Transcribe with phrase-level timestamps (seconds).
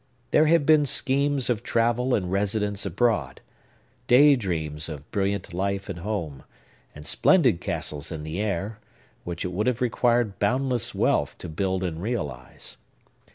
[0.31, 3.39] There had been schemes of travel and residence abroad,
[4.07, 6.41] day dreams of brilliant life at home,
[6.95, 8.79] and splendid castles in the air,
[9.25, 12.77] which it would have required boundless wealth to build and realize.